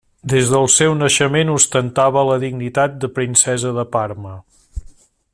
[0.31, 4.33] Des del seu naixement ostentava la dignitat de princesa de Parma.